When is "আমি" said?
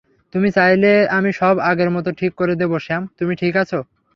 1.09-1.29